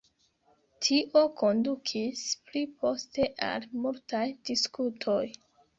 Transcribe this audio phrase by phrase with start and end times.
[0.85, 5.25] Tio kondukis pli poste al multaj diskutoj.